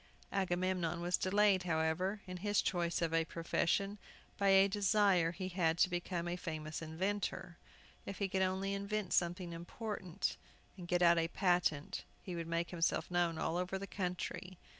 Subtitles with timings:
[0.31, 3.99] Agamemnon was delayed, however, in his choice of a profession,
[4.35, 7.59] by a desire he had to become a famous inventor.
[8.07, 10.37] If he could only invent something important,
[10.75, 14.57] and get out a patent, he would make himself known all over the country.